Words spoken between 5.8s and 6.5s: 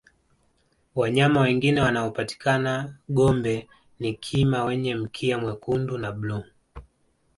na bluu